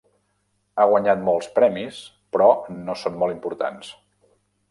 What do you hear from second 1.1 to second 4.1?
molts premis però no són molt importants.